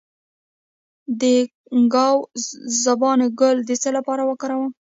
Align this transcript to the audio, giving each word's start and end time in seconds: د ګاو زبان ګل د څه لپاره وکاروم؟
د 1.21 1.23
ګاو 1.93 2.17
زبان 2.83 3.19
ګل 3.39 3.57
د 3.69 3.71
څه 3.81 3.89
لپاره 3.97 4.21
وکاروم؟ 4.25 4.71